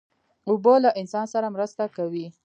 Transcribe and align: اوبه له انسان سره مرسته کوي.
اوبه 0.47 0.73
له 0.83 0.89
انسان 1.01 1.25
سره 1.33 1.47
مرسته 1.55 1.83
کوي. 1.95 2.25